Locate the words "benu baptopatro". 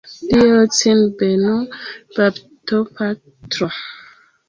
1.19-3.73